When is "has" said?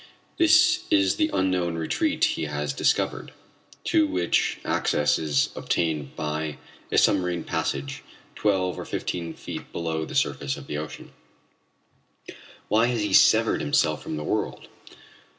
2.45-2.73, 12.87-13.01